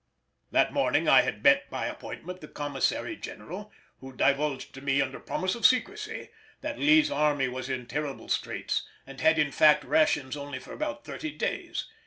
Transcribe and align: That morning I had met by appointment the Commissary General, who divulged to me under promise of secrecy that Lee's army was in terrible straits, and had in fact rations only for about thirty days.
That 0.49 0.73
morning 0.73 1.07
I 1.07 1.21
had 1.21 1.43
met 1.43 1.69
by 1.69 1.85
appointment 1.85 2.41
the 2.41 2.47
Commissary 2.47 3.15
General, 3.15 3.71
who 3.99 4.13
divulged 4.13 4.73
to 4.73 4.81
me 4.81 4.99
under 4.99 5.19
promise 5.19 5.53
of 5.53 5.63
secrecy 5.63 6.29
that 6.61 6.79
Lee's 6.79 7.11
army 7.11 7.47
was 7.47 7.69
in 7.69 7.85
terrible 7.85 8.27
straits, 8.27 8.87
and 9.05 9.21
had 9.21 9.37
in 9.37 9.51
fact 9.51 9.83
rations 9.83 10.35
only 10.35 10.57
for 10.57 10.73
about 10.73 11.05
thirty 11.05 11.29
days. 11.29 11.85